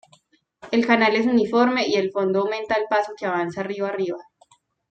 El 0.71 0.83
canal 0.87 1.15
es 1.15 1.27
uniforme 1.27 1.85
y 1.87 1.93
el 1.93 2.09
fondo 2.09 2.39
aumenta 2.39 2.73
al 2.73 2.87
paso 2.89 3.13
que 3.15 3.27
avanza 3.27 3.61
rio 3.61 3.85
arriba. 3.85 4.17